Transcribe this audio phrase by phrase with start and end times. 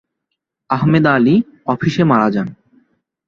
[0.69, 1.35] আহমেদ আলী
[1.65, 2.47] অফিসে মারা যান।